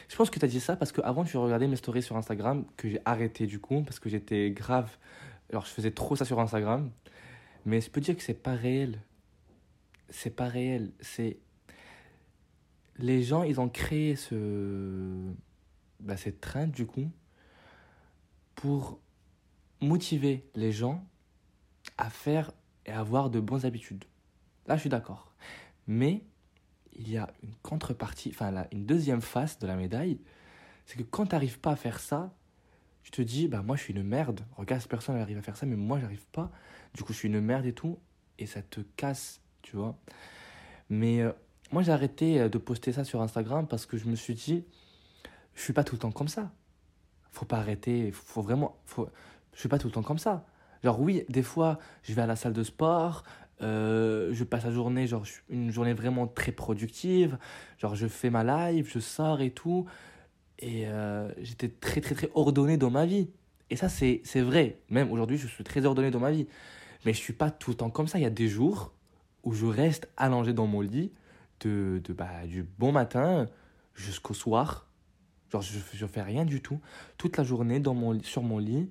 je 0.07 0.15
pense 0.15 0.29
que 0.29 0.39
tu 0.39 0.45
as 0.45 0.47
dit 0.47 0.59
ça 0.59 0.75
parce 0.75 0.91
qu'avant, 0.91 1.23
tu 1.23 1.37
regardais 1.37 1.67
mes 1.67 1.75
stories 1.75 2.01
sur 2.01 2.17
Instagram, 2.17 2.65
que 2.77 2.89
j'ai 2.89 2.99
arrêté 3.05 3.45
du 3.47 3.59
coup, 3.59 3.81
parce 3.83 3.99
que 3.99 4.09
j'étais 4.09 4.51
grave. 4.51 4.97
Alors, 5.49 5.65
je 5.65 5.71
faisais 5.71 5.91
trop 5.91 6.15
ça 6.15 6.25
sur 6.25 6.39
Instagram. 6.39 6.91
Mais 7.65 7.81
je 7.81 7.89
peux 7.89 8.01
dire 8.01 8.15
que 8.15 8.23
c'est 8.23 8.33
pas 8.33 8.55
réel. 8.55 9.01
C'est 10.09 10.35
pas 10.35 10.47
réel. 10.47 10.91
C'est. 10.99 11.37
Les 12.97 13.23
gens, 13.23 13.43
ils 13.43 13.59
ont 13.59 13.69
créé 13.69 14.15
ce. 14.15 15.31
Bah, 15.99 16.17
cette 16.17 16.41
train, 16.41 16.67
du 16.67 16.85
coup, 16.85 17.09
pour 18.55 18.99
motiver 19.81 20.45
les 20.55 20.71
gens 20.71 21.05
à 21.97 22.09
faire 22.09 22.51
et 22.85 22.91
avoir 22.91 23.29
de 23.29 23.39
bonnes 23.39 23.65
habitudes. 23.65 24.05
Là, 24.67 24.75
je 24.75 24.81
suis 24.81 24.89
d'accord. 24.89 25.33
Mais 25.87 26.23
il 26.93 27.09
y 27.09 27.17
a 27.17 27.31
une 27.43 27.55
contrepartie, 27.61 28.29
enfin 28.33 28.65
une 28.71 28.85
deuxième 28.85 29.21
face 29.21 29.59
de 29.59 29.67
la 29.67 29.75
médaille, 29.75 30.19
c'est 30.85 30.97
que 30.97 31.03
quand 31.03 31.25
tu 31.25 31.35
n'arrives 31.35 31.59
pas 31.59 31.71
à 31.71 31.75
faire 31.75 31.99
ça, 31.99 32.33
tu 33.03 33.11
te 33.11 33.21
dis, 33.21 33.47
bah 33.47 33.61
moi 33.61 33.75
je 33.75 33.83
suis 33.83 33.93
une 33.93 34.03
merde, 34.03 34.41
regarde, 34.57 34.85
personne 34.87 35.15
elle 35.15 35.21
arrive 35.21 35.37
à 35.37 35.41
faire 35.41 35.57
ça, 35.57 35.65
mais 35.65 35.75
moi 35.75 35.99
j'arrive 35.99 36.25
pas, 36.31 36.51
du 36.93 37.03
coup 37.03 37.13
je 37.13 37.19
suis 37.19 37.27
une 37.27 37.41
merde 37.41 37.65
et 37.65 37.73
tout, 37.73 37.97
et 38.37 38.45
ça 38.45 38.61
te 38.61 38.81
casse, 38.95 39.41
tu 39.61 39.75
vois. 39.75 39.97
Mais 40.89 41.21
euh, 41.21 41.31
moi 41.71 41.81
j'ai 41.81 41.91
arrêté 41.91 42.41
euh, 42.41 42.49
de 42.49 42.57
poster 42.57 42.91
ça 42.91 43.03
sur 43.03 43.21
Instagram 43.21 43.67
parce 43.67 43.85
que 43.85 43.97
je 43.97 44.05
me 44.05 44.15
suis 44.15 44.35
dit, 44.35 44.65
je 45.55 45.61
suis 45.61 45.73
pas 45.73 45.83
tout 45.83 45.95
le 45.95 45.99
temps 45.99 46.11
comme 46.11 46.27
ça. 46.27 46.51
Faut 47.31 47.45
pas 47.45 47.57
arrêter, 47.57 48.11
faut 48.11 48.41
vraiment, 48.41 48.77
faut, 48.85 49.07
je 49.53 49.59
suis 49.59 49.69
pas 49.69 49.77
tout 49.79 49.87
le 49.87 49.93
temps 49.93 50.03
comme 50.03 50.19
ça. 50.19 50.45
Genre 50.83 50.99
oui, 50.99 51.23
des 51.29 51.43
fois 51.43 51.79
je 52.03 52.13
vais 52.13 52.21
à 52.21 52.27
la 52.27 52.35
salle 52.35 52.53
de 52.53 52.63
sport, 52.63 53.23
euh, 53.61 54.29
je 54.33 54.43
passe 54.43 54.65
la 54.65 54.71
journée, 54.71 55.07
genre 55.07 55.23
une 55.49 55.71
journée 55.71 55.93
vraiment 55.93 56.27
très 56.27 56.51
productive. 56.51 57.37
Genre 57.77 57.95
je 57.95 58.07
fais 58.07 58.29
ma 58.29 58.43
live, 58.43 58.89
je 58.91 58.99
sors 58.99 59.41
et 59.41 59.51
tout. 59.51 59.85
Et 60.59 60.87
euh, 60.87 61.31
j'étais 61.41 61.69
très 61.69 62.01
très 62.01 62.15
très 62.15 62.29
ordonné 62.33 62.77
dans 62.77 62.89
ma 62.89 63.05
vie. 63.05 63.29
Et 63.69 63.75
ça 63.75 63.89
c'est 63.89 64.21
vrai. 64.41 64.79
Même 64.89 65.11
aujourd'hui 65.11 65.37
je 65.37 65.47
suis 65.47 65.63
très 65.63 65.85
ordonné 65.85 66.11
dans 66.11 66.19
ma 66.19 66.31
vie. 66.31 66.47
Mais 67.05 67.13
je 67.13 67.19
suis 67.19 67.33
pas 67.33 67.51
tout 67.51 67.71
le 67.71 67.77
temps 67.77 67.89
comme 67.89 68.07
ça. 68.07 68.19
Il 68.19 68.23
y 68.23 68.25
a 68.25 68.31
des 68.31 68.47
jours 68.47 68.93
où 69.43 69.53
je 69.53 69.65
reste 69.65 70.09
allongé 70.17 70.53
dans 70.53 70.67
mon 70.67 70.81
lit 70.81 71.11
de, 71.61 72.01
de 72.03 72.13
bah, 72.13 72.45
du 72.47 72.63
bon 72.63 72.91
matin 72.91 73.47
jusqu'au 73.95 74.33
soir. 74.33 74.87
Genre 75.51 75.61
je, 75.61 75.79
je 75.93 76.05
fais 76.05 76.21
rien 76.21 76.45
du 76.45 76.61
tout. 76.61 76.79
Toute 77.17 77.37
la 77.37 77.43
journée 77.43 77.79
dans 77.79 77.93
mon, 77.93 78.21
sur 78.23 78.41
mon 78.41 78.57
lit. 78.57 78.89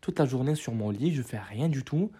Toute 0.00 0.18
la 0.18 0.24
journée 0.24 0.54
sur 0.54 0.72
mon 0.72 0.90
lit, 0.90 1.14
je 1.14 1.22
fais 1.22 1.38
rien 1.38 1.68
du 1.68 1.82
tout. 1.84 2.10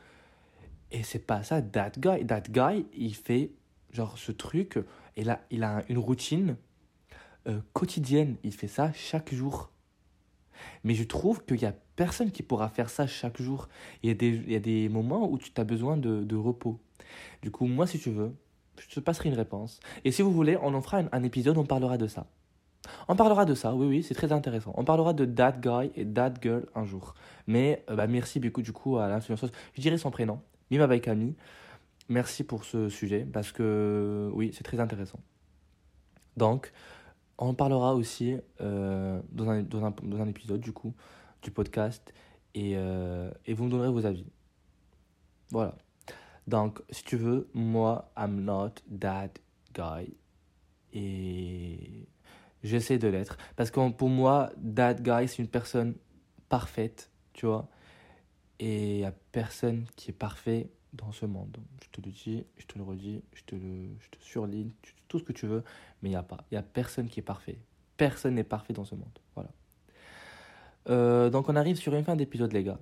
Et 0.92 1.02
c'est 1.02 1.26
pas 1.26 1.42
ça, 1.42 1.62
that 1.62 1.92
guy. 1.98 2.24
That 2.26 2.42
guy, 2.50 2.86
il 2.96 3.14
fait 3.14 3.50
genre 3.92 4.18
ce 4.18 4.32
truc, 4.32 4.78
et 5.16 5.24
là, 5.24 5.40
il 5.50 5.64
a 5.64 5.84
une 5.88 5.98
routine 5.98 6.56
euh, 7.48 7.60
quotidienne. 7.72 8.36
Il 8.44 8.52
fait 8.52 8.68
ça 8.68 8.92
chaque 8.92 9.34
jour. 9.34 9.70
Mais 10.84 10.94
je 10.94 11.04
trouve 11.04 11.44
qu'il 11.44 11.60
y 11.60 11.66
a 11.66 11.74
personne 11.96 12.30
qui 12.30 12.42
pourra 12.42 12.68
faire 12.68 12.90
ça 12.90 13.06
chaque 13.06 13.40
jour. 13.40 13.68
Il 14.02 14.08
y 14.08 14.12
a 14.12 14.14
des, 14.14 14.28
il 14.28 14.52
y 14.52 14.56
a 14.56 14.60
des 14.60 14.88
moments 14.88 15.30
où 15.30 15.38
tu 15.38 15.50
as 15.56 15.64
besoin 15.64 15.96
de, 15.96 16.22
de, 16.24 16.36
repos. 16.36 16.78
Du 17.42 17.50
coup, 17.50 17.66
moi, 17.66 17.86
si 17.86 17.98
tu 17.98 18.10
veux, 18.10 18.34
je 18.78 18.94
te 18.94 19.00
passerai 19.00 19.28
une 19.28 19.34
réponse. 19.34 19.80
Et 20.04 20.12
si 20.12 20.22
vous 20.22 20.32
voulez, 20.32 20.56
on 20.62 20.74
en 20.74 20.80
fera 20.80 20.98
un, 20.98 21.08
un 21.12 21.22
épisode, 21.22 21.56
on 21.58 21.64
parlera 21.64 21.98
de 21.98 22.06
ça. 22.06 22.26
On 23.08 23.16
parlera 23.16 23.44
de 23.44 23.54
ça, 23.54 23.74
oui, 23.74 23.86
oui, 23.86 24.02
c'est 24.02 24.14
très 24.14 24.32
intéressant. 24.32 24.72
On 24.76 24.84
parlera 24.84 25.12
de 25.12 25.24
that 25.24 25.52
guy 25.60 25.90
et 25.94 26.06
that 26.06 26.34
girl 26.40 26.66
un 26.74 26.84
jour. 26.84 27.14
Mais 27.46 27.84
euh, 27.90 27.96
bah, 27.96 28.06
merci 28.06 28.40
beaucoup 28.40 28.62
du 28.62 28.72
coup 28.72 28.98
à 28.98 29.08
l'influenceuse. 29.08 29.52
Je 29.74 29.80
dirais 29.80 29.98
son 29.98 30.10
prénom. 30.10 30.40
Mima 30.70 30.86
Baikami, 30.86 31.36
merci 32.08 32.44
pour 32.44 32.64
ce 32.64 32.88
sujet 32.88 33.26
parce 33.30 33.52
que 33.52 34.30
oui, 34.34 34.52
c'est 34.52 34.64
très 34.64 34.80
intéressant. 34.80 35.20
Donc, 36.36 36.72
on 37.38 37.54
parlera 37.54 37.94
aussi 37.94 38.36
euh, 38.60 39.20
dans, 39.30 39.48
un, 39.48 40.28
épisode 40.28 40.60
du 40.60 40.72
coup 40.72 40.94
du 41.42 41.50
podcast 41.50 42.12
et, 42.54 42.72
euh, 42.76 43.30
et 43.44 43.54
vous 43.54 43.64
me 43.64 43.70
donnerez 43.70 43.90
vos 43.90 44.06
avis. 44.06 44.26
Voilà. 45.50 45.76
Donc, 46.46 46.80
si 46.90 47.02
tu 47.02 47.16
veux, 47.16 47.48
moi, 47.54 48.10
I'm 48.16 48.42
not 48.42 48.74
that 49.00 49.30
guy. 49.74 50.14
Et 50.92 52.08
j'essaie 52.62 52.98
de 52.98 53.08
l'être. 53.08 53.36
Parce 53.56 53.70
que 53.70 53.90
pour 53.90 54.08
moi, 54.08 54.50
that 54.74 54.94
guy, 54.94 55.28
c'est 55.28 55.38
une 55.38 55.48
personne 55.48 55.94
parfaite, 56.48 57.10
tu 57.32 57.46
vois 57.46 57.68
Et 58.58 58.94
il 58.94 58.98
n'y 58.98 59.04
a 59.04 59.12
personne 59.32 59.86
qui 59.96 60.10
est 60.10 60.14
parfait 60.14 60.68
dans 60.92 61.12
ce 61.12 61.26
monde. 61.26 61.56
Je 61.82 61.88
te 61.90 62.06
le 62.06 62.12
dis, 62.12 62.44
je 62.56 62.66
te 62.66 62.78
le 62.78 62.84
redis, 62.84 63.22
je 63.34 63.42
te, 63.44 63.54
le, 63.54 63.88
je 64.00 64.08
te 64.10 64.22
surligne, 64.22 64.70
tout 65.08 65.18
ce 65.18 65.24
que 65.24 65.32
tu 65.32 65.46
veux, 65.46 65.62
mais 66.02 66.08
il 66.08 66.12
n'y 66.12 66.16
a 66.16 66.22
pas. 66.22 66.38
Il 66.50 66.54
n'y 66.54 66.58
a 66.58 66.62
personne 66.62 67.08
qui 67.08 67.20
est 67.20 67.24
parfait. 67.24 67.58
Personne 67.96 68.34
n'est 68.34 68.44
parfait 68.44 68.72
dans 68.72 68.84
ce 68.84 68.94
monde. 68.94 69.18
Voilà. 69.34 69.50
Euh, 70.88 71.30
donc 71.30 71.48
on 71.48 71.56
arrive 71.56 71.76
sur 71.76 71.94
une 71.94 72.04
fin 72.04 72.16
d'épisode, 72.16 72.52
les 72.52 72.64
gars. 72.64 72.78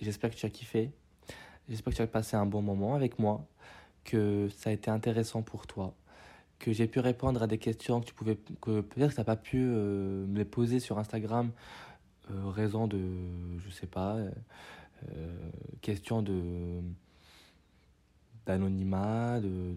J'espère 0.00 0.30
que 0.30 0.36
tu 0.36 0.46
as 0.46 0.50
kiffé. 0.50 0.90
J'espère 1.68 1.92
que 1.92 1.96
tu 1.96 2.02
as 2.02 2.06
passé 2.06 2.36
un 2.36 2.46
bon 2.46 2.62
moment 2.62 2.94
avec 2.94 3.18
moi, 3.18 3.46
que 4.04 4.48
ça 4.56 4.70
a 4.70 4.72
été 4.72 4.90
intéressant 4.90 5.42
pour 5.42 5.66
toi, 5.66 5.94
que 6.62 6.72
j'ai 6.72 6.86
pu 6.86 7.00
répondre 7.00 7.42
à 7.42 7.48
des 7.48 7.58
questions 7.58 8.00
que 8.00 8.06
tu 8.06 8.14
pouvais, 8.14 8.36
que 8.36 8.82
peut-être 8.82 9.10
que 9.10 9.14
tu 9.14 9.20
n'as 9.20 9.24
pas 9.24 9.36
pu 9.36 9.58
euh, 9.58 10.24
me 10.26 10.38
les 10.38 10.44
poser 10.44 10.78
sur 10.78 10.96
Instagram, 10.96 11.50
euh, 12.30 12.48
raison 12.50 12.86
de, 12.86 13.00
je 13.58 13.68
sais 13.70 13.88
pas, 13.88 14.16
euh, 14.16 14.30
question 15.82 16.22
de 16.22 16.80
d'anonymat, 18.46 19.40
de, 19.40 19.74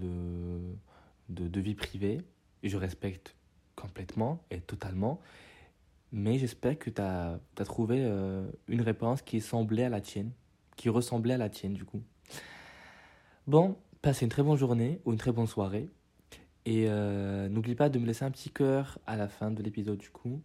de, 1.30 1.48
de, 1.48 1.60
vie 1.60 1.75
privée. 1.75 2.22
Je 2.63 2.77
respecte 2.77 3.36
complètement 3.75 4.44
et 4.50 4.60
totalement. 4.60 5.20
Mais 6.12 6.39
j'espère 6.39 6.77
que 6.80 6.89
tu 6.89 7.01
as, 7.01 7.39
trouvé 7.63 8.01
une 8.68 8.82
réponse 8.82 9.22
qui 9.22 9.39
semblait 9.39 9.84
à 9.84 9.89
la 9.89 10.01
tienne, 10.01 10.32
qui 10.75 10.89
ressemblait 10.89 11.36
à 11.36 11.38
la 11.38 11.50
tienne 11.50 11.74
du 11.74 11.86
coup. 11.86 12.01
Bon, 13.46 13.77
passez 14.01 14.25
une 14.25 14.32
très 14.32 14.42
bonne 14.42 14.58
journée 14.58 15.00
ou 15.06 15.12
une 15.12 15.20
très 15.20 15.32
bonne 15.32 15.48
soirée. 15.48 15.89
Et 16.65 16.86
euh, 16.89 17.48
n'oublie 17.48 17.75
pas 17.75 17.89
de 17.89 18.00
me 18.00 18.05
laisser 18.05 18.25
un 18.25 18.31
petit 18.31 18.50
cœur 18.50 19.00
à 19.05 19.15
la 19.15 19.27
fin 19.27 19.51
de 19.51 19.62
l'épisode 19.62 19.98
du 19.98 20.10
coup. 20.10 20.41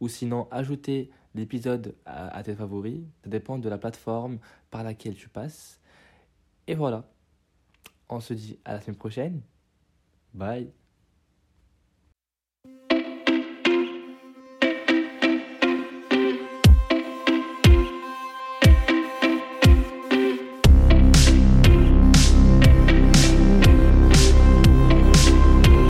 Ou 0.00 0.08
sinon, 0.08 0.48
ajouter 0.50 1.10
l'épisode 1.34 1.94
à, 2.06 2.42
tes 2.42 2.54
favoris. 2.54 3.02
Ça 3.22 3.30
dépend 3.30 3.58
de 3.58 3.68
la 3.68 3.78
plateforme 3.78 4.38
par 4.70 4.84
laquelle 4.84 5.14
tu 5.14 5.28
passes. 5.28 5.80
Et 6.66 6.74
voilà. 6.74 7.04
On 8.08 8.20
se 8.20 8.34
dit 8.34 8.58
à 8.64 8.74
la 8.74 8.80
semaine 8.80 8.96
prochaine. 8.96 9.42
Bye. 10.32 10.83